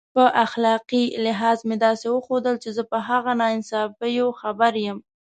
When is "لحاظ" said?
1.25-1.59